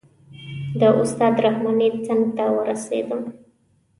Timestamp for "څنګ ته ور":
2.05-2.53